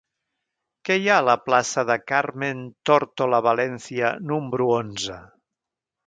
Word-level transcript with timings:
Què 0.87 0.95
hi 1.01 1.09
ha 1.09 1.17
a 1.19 1.25
la 1.25 1.33
plaça 1.49 1.83
de 1.89 1.97
Carmen 2.11 2.63
Tórtola 2.89 3.41
Valencia 3.49 4.09
número 4.31 4.71
onze? 4.79 5.19